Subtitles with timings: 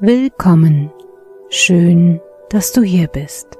[0.00, 0.90] Willkommen.
[1.48, 2.20] Schön,
[2.50, 3.56] dass du hier bist.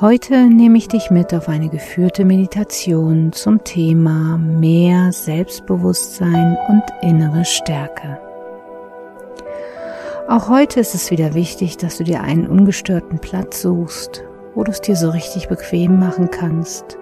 [0.00, 7.46] Heute nehme ich dich mit auf eine geführte Meditation zum Thema mehr Selbstbewusstsein und innere
[7.46, 8.20] Stärke.
[10.28, 14.24] Auch heute ist es wieder wichtig, dass du dir einen ungestörten Platz suchst,
[14.54, 16.98] wo du es dir so richtig bequem machen kannst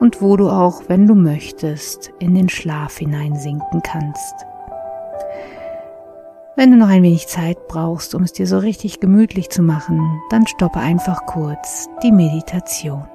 [0.00, 4.34] und wo du auch, wenn du möchtest, in den Schlaf hineinsinken kannst.
[6.56, 10.00] Wenn du noch ein wenig Zeit brauchst, um es dir so richtig gemütlich zu machen,
[10.30, 13.06] dann stoppe einfach kurz die Meditation.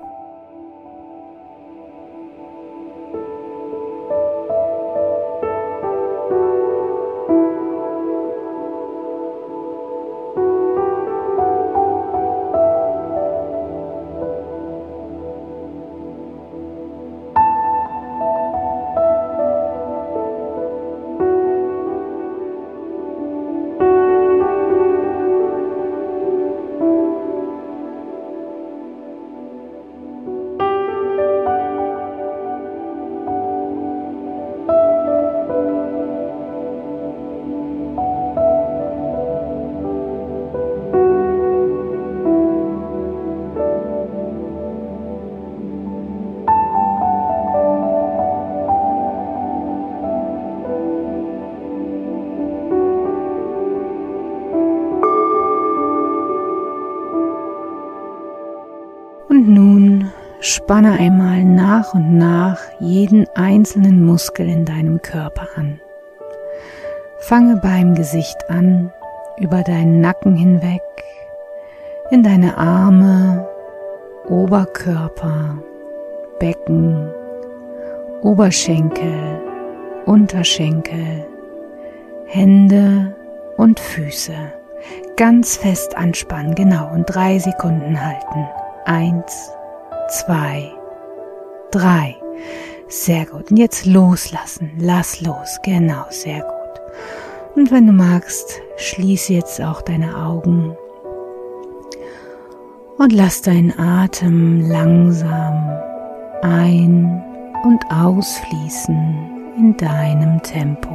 [60.72, 65.82] Spanne einmal nach und nach jeden einzelnen Muskel in deinem Körper an.
[67.18, 68.90] Fange beim Gesicht an,
[69.38, 70.82] über deinen Nacken hinweg,
[72.10, 73.46] in deine Arme,
[74.30, 75.58] Oberkörper,
[76.40, 77.12] Becken,
[78.22, 79.42] Oberschenkel,
[80.06, 81.26] Unterschenkel,
[82.28, 83.14] Hände
[83.58, 84.36] und Füße.
[85.18, 88.48] Ganz fest anspannen, genau, und drei Sekunden halten.
[88.86, 89.52] Eins,
[90.12, 90.72] zwei,
[91.72, 92.16] drei.
[92.88, 93.50] Sehr gut.
[93.50, 94.72] Und jetzt loslassen.
[94.78, 95.60] Lass los.
[95.64, 96.82] Genau, sehr gut.
[97.56, 100.76] Und wenn du magst, schließe jetzt auch deine Augen
[102.98, 105.70] und lass deinen Atem langsam
[106.42, 107.24] ein-
[107.64, 110.92] und ausfließen in deinem Tempo.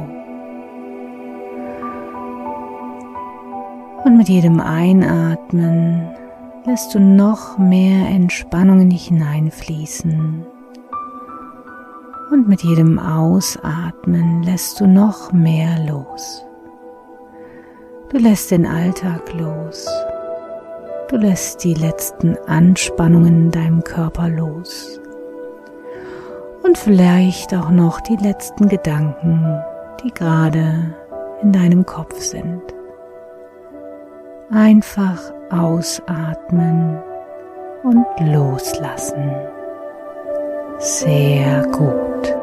[4.03, 6.07] Und mit jedem Einatmen
[6.67, 10.45] lässt du noch mehr Entspannung in dich hineinfließen.
[12.29, 16.43] Und mit jedem Ausatmen lässt du noch mehr los.
[18.09, 19.87] Du lässt den Alltag los.
[21.07, 24.99] Du lässt die letzten Anspannungen in deinem Körper los.
[26.63, 29.63] Und vielleicht auch noch die letzten Gedanken,
[30.03, 30.93] die gerade
[31.41, 32.61] in deinem Kopf sind.
[34.49, 36.97] Einfach ausatmen
[37.83, 39.31] und loslassen.
[40.79, 42.35] Sehr gut.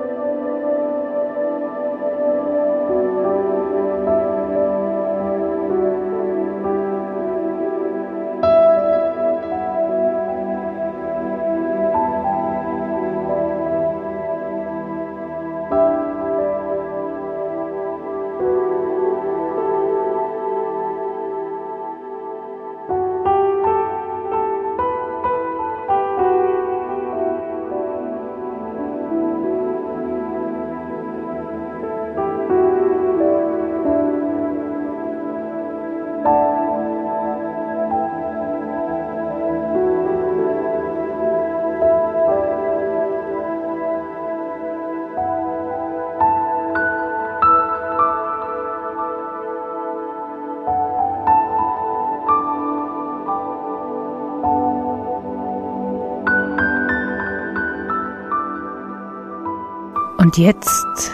[60.34, 61.12] Und jetzt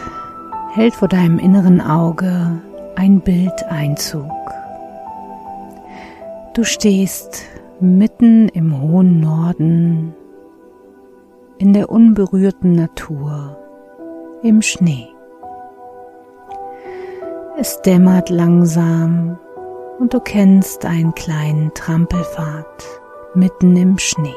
[0.72, 2.62] hält vor deinem inneren Auge
[2.96, 4.30] ein Bild Einzug.
[6.54, 7.42] Du stehst
[7.80, 10.14] mitten im hohen Norden
[11.58, 13.58] in der unberührten Natur
[14.42, 15.08] im Schnee.
[17.58, 19.38] Es dämmert langsam
[19.98, 22.86] und du kennst einen kleinen Trampelpfad
[23.34, 24.32] mitten im Schnee.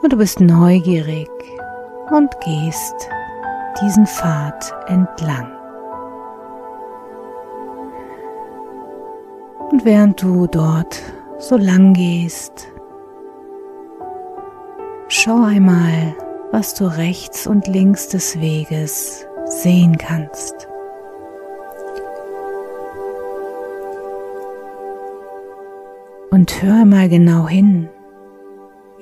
[0.00, 1.28] Und du bist neugierig
[2.10, 3.08] und gehst
[3.82, 5.50] diesen Pfad entlang.
[9.70, 11.02] Und während du dort
[11.38, 12.68] so lang gehst,
[15.08, 16.14] schau einmal
[16.54, 20.68] was du rechts und links des Weges sehen kannst.
[26.30, 27.88] Und hör mal genau hin.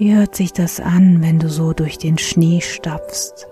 [0.03, 3.47] Wie hört sich das an, wenn du so durch den Schnee stapfst?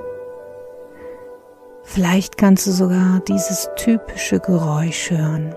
[1.84, 5.54] Vielleicht kannst du sogar dieses typische Geräusch hören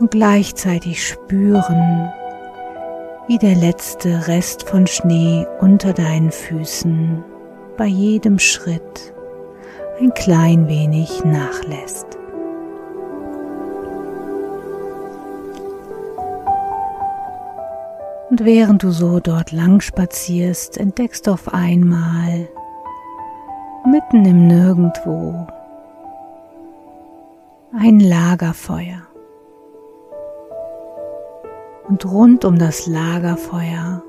[0.00, 2.10] und gleichzeitig spüren,
[3.28, 7.22] wie der letzte Rest von Schnee unter deinen Füßen
[7.76, 9.14] bei jedem Schritt
[10.00, 12.19] ein klein wenig nachlässt.
[18.30, 22.48] Und während du so dort lang spazierst, entdeckst du auf einmal
[23.84, 25.48] mitten im Nirgendwo
[27.76, 29.02] ein Lagerfeuer.
[31.88, 34.00] Und rund um das Lagerfeuer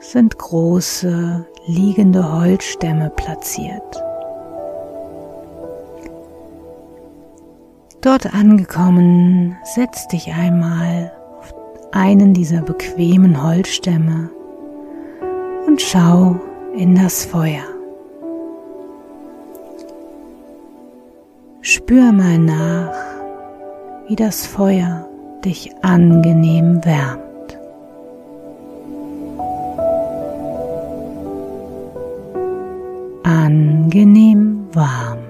[0.00, 4.02] sind große liegende Holzstämme platziert.
[8.00, 11.12] Dort angekommen, setz dich einmal
[11.92, 14.30] einen dieser bequemen Holzstämme
[15.66, 16.36] und schau
[16.76, 17.64] in das Feuer.
[21.62, 22.94] Spür mal nach,
[24.08, 25.08] wie das Feuer
[25.44, 27.58] dich angenehm wärmt.
[33.24, 35.29] Angenehm warm.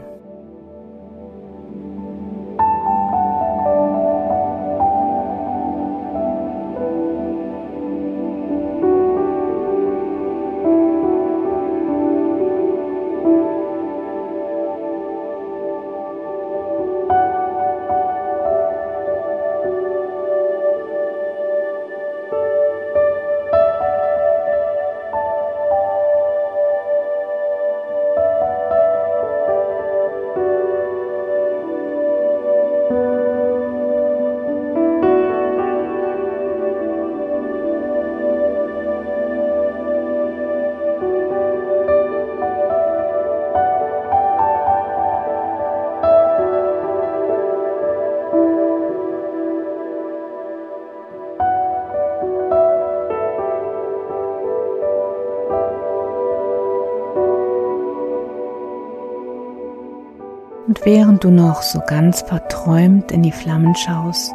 [60.70, 64.32] Und während du noch so ganz verträumt in die Flammen schaust,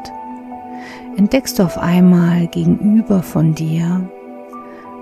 [1.16, 4.02] entdeckst du auf einmal gegenüber von dir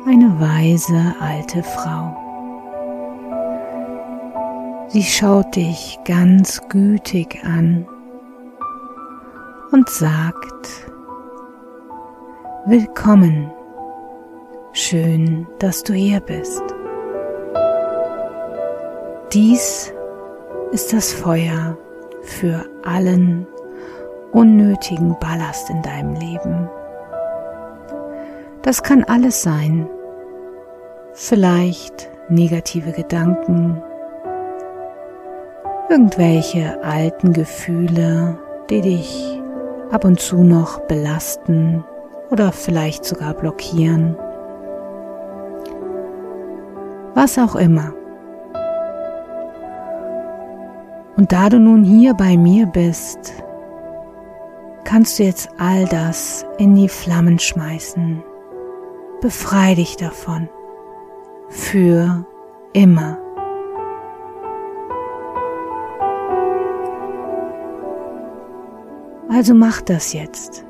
[0.06, 2.16] eine weise alte Frau.
[4.90, 7.88] Sie schaut dich ganz gütig an
[9.72, 10.68] und sagt,
[12.68, 13.52] Willkommen,
[14.74, 16.62] schön, dass du hier bist.
[19.34, 19.92] Dies
[20.74, 21.78] ist das Feuer
[22.24, 23.46] für allen
[24.32, 26.68] unnötigen Ballast in deinem Leben.
[28.64, 29.88] Das kann alles sein.
[31.14, 33.84] Vielleicht negative Gedanken,
[35.92, 38.40] irgendwelche alten Gefühle,
[38.72, 39.40] die dich
[39.92, 41.86] ab und zu noch belasten
[42.32, 44.18] oder vielleicht sogar blockieren.
[47.14, 47.94] Was auch immer.
[51.16, 53.34] Und da du nun hier bei mir bist,
[54.84, 58.24] kannst du jetzt all das in die Flammen schmeißen.
[59.22, 60.50] Befrei dich davon.
[61.50, 62.26] Für
[62.74, 63.20] immer.
[69.30, 70.66] Also mach das jetzt.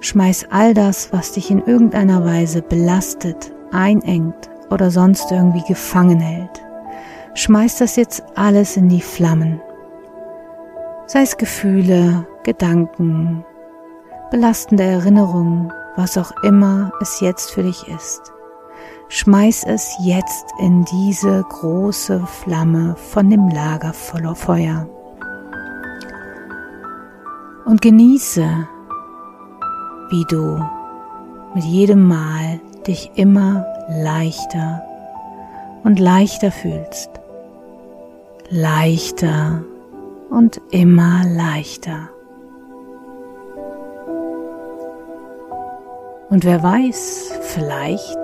[0.00, 6.62] Schmeiß all das, was dich in irgendeiner Weise belastet, einengt oder sonst irgendwie gefangen hält.
[7.34, 9.60] Schmeiß das jetzt alles in die Flammen
[11.06, 13.44] sei es Gefühle, Gedanken,
[14.30, 18.32] belastende Erinnerungen, was auch immer es jetzt für dich ist.
[19.08, 24.88] Schmeiß es jetzt in diese große Flamme von dem Lager voller Feuer.
[27.64, 28.68] Und genieße,
[30.10, 30.60] wie du
[31.54, 34.82] mit jedem Mal dich immer leichter
[35.84, 37.10] und leichter fühlst.
[38.50, 39.62] Leichter
[40.30, 42.10] und immer leichter.
[46.28, 48.18] Und wer weiß, vielleicht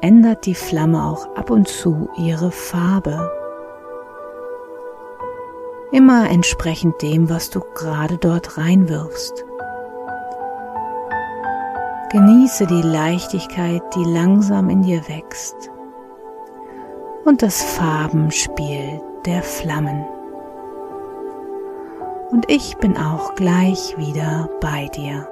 [0.00, 3.30] ändert die Flamme auch ab und zu ihre Farbe.
[5.92, 9.44] Immer entsprechend dem, was du gerade dort reinwirfst.
[12.10, 15.70] Genieße die Leichtigkeit, die langsam in dir wächst.
[17.24, 20.04] und das Farbenspiel der Flammen.
[22.32, 25.28] Und ich bin auch gleich wieder bei dir.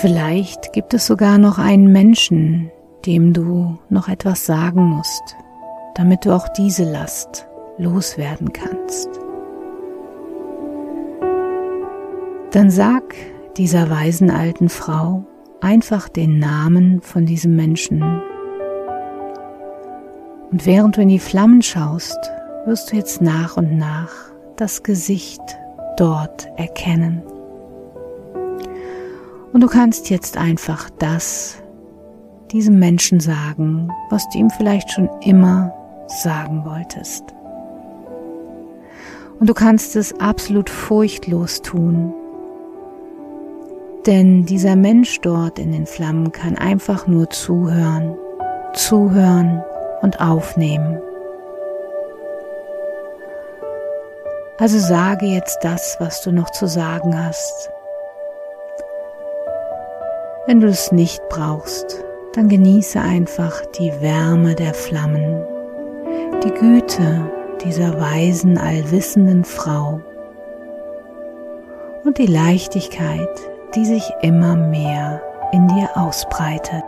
[0.00, 2.70] Vielleicht gibt es sogar noch einen Menschen,
[3.04, 5.36] dem du noch etwas sagen musst,
[5.94, 9.10] damit du auch diese Last loswerden kannst.
[12.50, 13.14] Dann sag
[13.58, 15.22] dieser weisen alten Frau
[15.60, 18.02] einfach den Namen von diesem Menschen.
[20.50, 22.18] Und während du in die Flammen schaust,
[22.64, 24.12] wirst du jetzt nach und nach
[24.56, 25.42] das Gesicht
[25.98, 27.22] dort erkennen.
[29.52, 31.60] Und du kannst jetzt einfach das
[32.52, 35.72] diesem Menschen sagen, was du ihm vielleicht schon immer
[36.06, 37.24] sagen wolltest.
[39.38, 42.12] Und du kannst es absolut furchtlos tun.
[44.06, 48.16] Denn dieser Mensch dort in den Flammen kann einfach nur zuhören,
[48.72, 49.62] zuhören
[50.02, 51.00] und aufnehmen.
[54.58, 57.70] Also sage jetzt das, was du noch zu sagen hast.
[60.46, 65.44] Wenn du es nicht brauchst, dann genieße einfach die Wärme der Flammen,
[66.42, 67.30] die Güte
[67.62, 70.00] dieser weisen, allwissenden Frau
[72.04, 73.28] und die Leichtigkeit,
[73.74, 75.20] die sich immer mehr
[75.52, 76.84] in dir ausbreitet.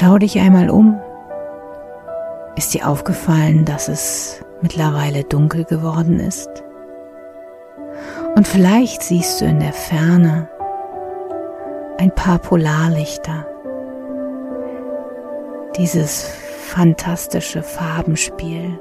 [0.00, 0.96] Schau dich einmal um.
[2.54, 6.48] Ist dir aufgefallen, dass es mittlerweile dunkel geworden ist?
[8.36, 10.48] Und vielleicht siehst du in der Ferne
[11.98, 13.44] ein paar Polarlichter.
[15.76, 18.78] Dieses fantastische Farbenspiel,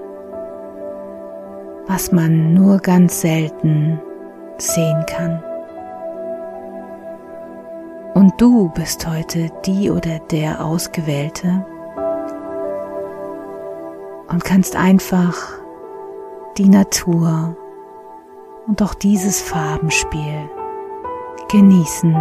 [1.88, 4.00] was man nur ganz selten
[4.60, 5.44] sehen kann.
[8.18, 11.64] Und du bist heute die oder der Ausgewählte
[14.28, 15.36] und kannst einfach
[16.58, 17.56] die Natur
[18.66, 20.50] und auch dieses Farbenspiel
[21.52, 22.16] genießen.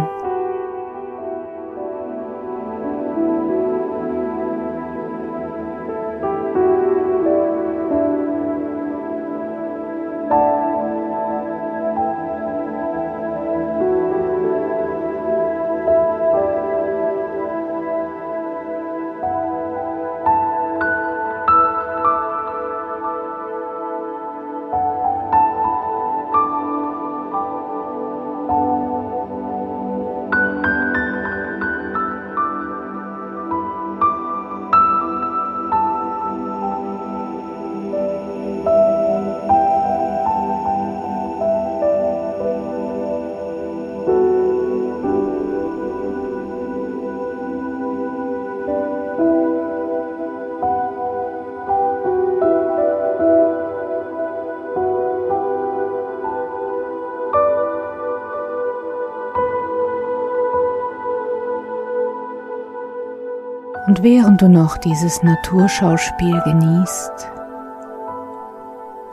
[63.97, 67.31] Und während du noch dieses Naturschauspiel genießt,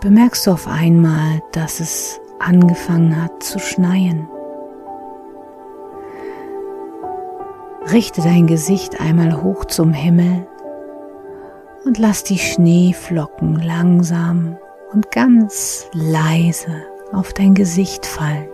[0.03, 4.29] bemerkst du auf einmal, dass es angefangen hat zu schneien.
[7.91, 10.47] Richte dein Gesicht einmal hoch zum Himmel
[11.87, 14.59] und lass die Schneeflocken langsam
[14.93, 18.54] und ganz leise auf dein Gesicht fallen.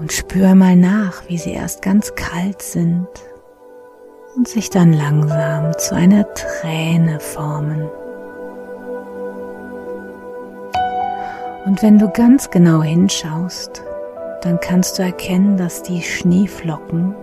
[0.00, 3.06] Und spür mal nach, wie sie erst ganz kalt sind
[4.34, 7.86] und sich dann langsam zu einer Träne formen.
[11.66, 13.82] Und wenn du ganz genau hinschaust,
[14.40, 17.14] dann kannst du erkennen, dass die Schneeflocken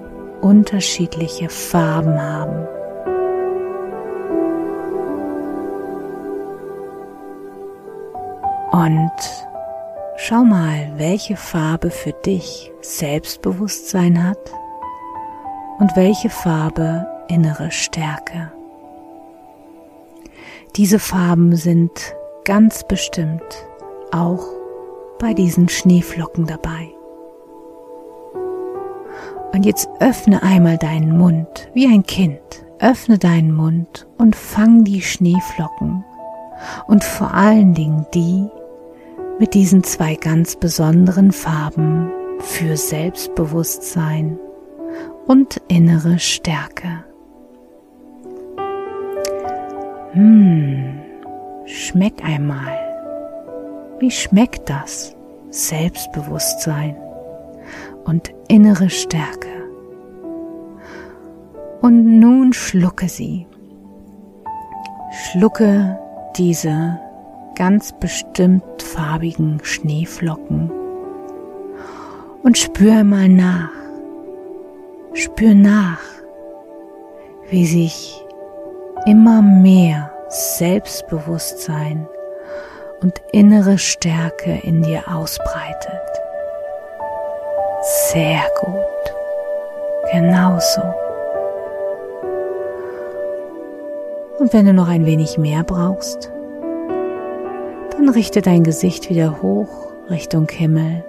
[0.42, 2.68] unterschiedliche Farben haben.
[8.72, 9.47] Und
[10.18, 14.52] schau mal, welche Farbe für dich Selbstbewusstsein hat
[15.80, 18.52] und welche Farbe innere Stärke.
[20.76, 23.68] Diese Farben sind ganz bestimmt
[24.12, 24.44] auch
[25.20, 26.90] bei diesen Schneeflocken dabei.
[29.54, 32.40] Und jetzt öffne einmal deinen Mund wie ein Kind.
[32.80, 36.04] Öffne deinen Mund und fang die Schneeflocken
[36.86, 38.48] und vor allen Dingen die
[39.40, 44.40] mit diesen zwei ganz besonderen Farben für Selbstbewusstsein
[45.28, 47.04] und innere Stärke.
[50.12, 51.00] Hm,
[51.66, 52.78] schmeck einmal.
[54.00, 55.16] Wie schmeckt das?
[55.50, 56.96] Selbstbewusstsein
[58.06, 59.48] und innere Stärke.
[61.82, 63.48] Und nun schlucke sie.
[65.12, 66.00] Schlucke
[66.38, 67.00] diese
[67.58, 70.72] ganz bestimmt farbigen Schneeflocken
[72.44, 73.72] und spür mal nach.
[75.14, 76.00] Spür nach,
[77.50, 78.24] wie sich
[79.08, 82.08] immer mehr Selbstbewusstsein
[83.02, 86.02] und innere Stärke in dir ausbreitet.
[88.12, 89.14] Sehr gut.
[90.12, 90.82] Genauso.
[94.38, 96.32] Und wenn du noch ein wenig mehr brauchst,
[97.98, 101.04] dann richte dein Gesicht wieder hoch Richtung Himmel.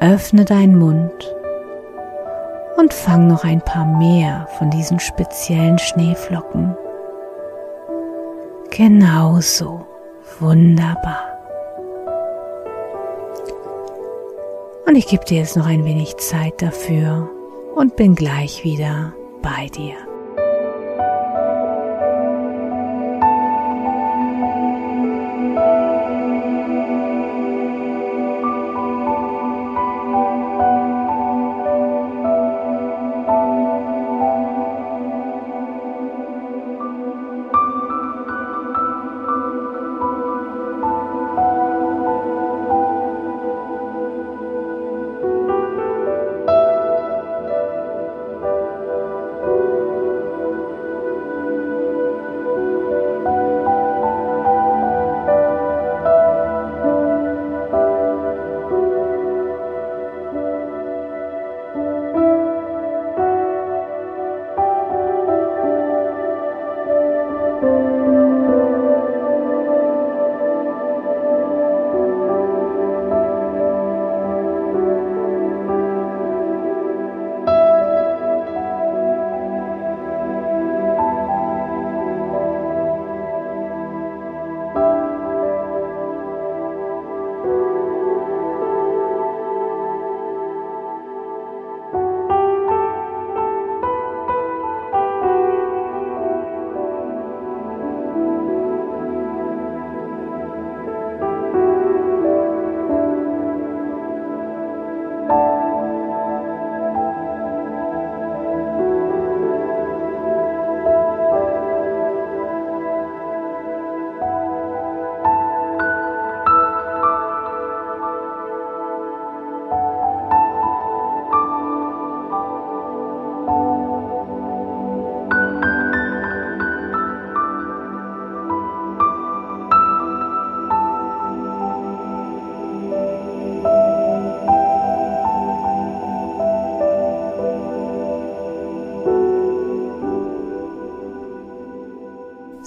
[0.00, 1.34] Öffne deinen Mund
[2.76, 6.76] und fang noch ein paar mehr von diesen speziellen Schneeflocken.
[8.70, 9.86] Genauso.
[10.38, 11.38] Wunderbar.
[14.86, 17.28] Und ich gebe dir jetzt noch ein wenig Zeit dafür
[17.74, 20.05] und bin gleich wieder bei dir.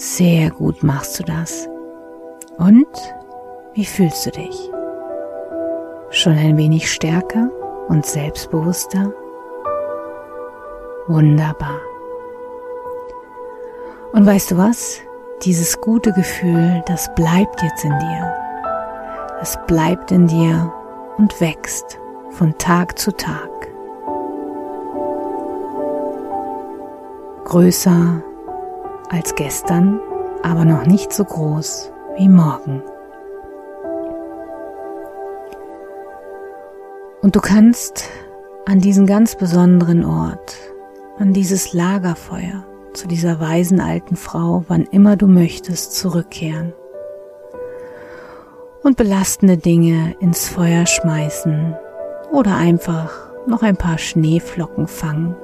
[0.02, 1.68] Sehr gut machst du das.
[2.58, 2.88] Und
[3.74, 4.72] wie fühlst du dich?
[6.10, 7.50] Schon ein wenig stärker
[7.90, 9.12] und selbstbewusster?
[11.08, 11.82] Wunderbar.
[14.14, 15.02] Und weißt du was?
[15.44, 18.34] Dieses gute Gefühl, das bleibt jetzt in dir.
[19.42, 20.72] Es bleibt in dir
[21.18, 23.50] und wächst von Tag zu Tag.
[27.44, 28.24] Größer
[29.10, 30.00] als gestern,
[30.44, 32.82] aber noch nicht so groß wie morgen.
[37.22, 38.10] Und du kannst
[38.66, 40.56] an diesen ganz besonderen Ort,
[41.18, 46.74] an dieses Lagerfeuer, zu dieser weisen alten Frau, wann immer du möchtest, zurückkehren
[48.84, 51.76] und belastende Dinge ins Feuer schmeißen
[52.32, 53.12] oder einfach
[53.46, 55.36] noch ein paar Schneeflocken fangen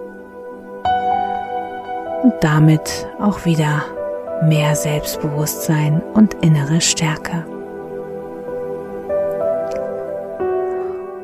[2.42, 3.84] damit auch wieder
[4.44, 7.46] mehr Selbstbewusstsein und innere Stärke.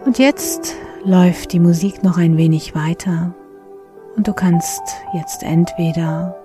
[0.05, 3.33] Und jetzt läuft die Musik noch ein wenig weiter
[4.15, 4.81] und du kannst
[5.13, 6.35] jetzt entweder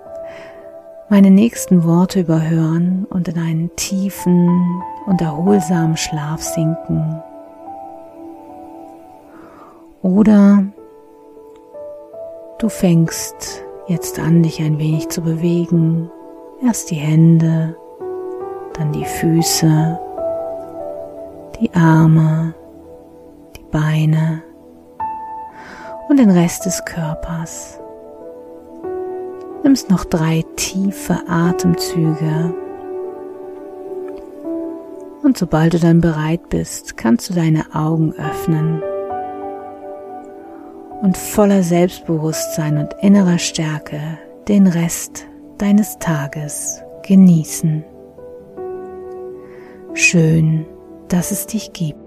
[1.09, 7.21] meine nächsten Worte überhören und in einen tiefen und erholsamen Schlaf sinken.
[10.01, 10.63] Oder
[12.59, 16.09] du fängst jetzt an, dich ein wenig zu bewegen.
[16.63, 17.75] Erst die Hände,
[18.73, 19.99] dann die Füße,
[21.59, 22.53] die Arme,
[23.55, 24.43] die Beine
[26.09, 27.79] und den Rest des Körpers.
[29.63, 32.53] Nimmst noch drei tiefe Atemzüge.
[35.23, 38.81] Und sobald du dann bereit bist, kannst du deine Augen öffnen
[41.01, 43.99] und voller Selbstbewusstsein und innerer Stärke
[44.47, 47.83] den Rest deines Tages genießen.
[49.93, 50.65] Schön,
[51.07, 52.06] dass es dich gibt.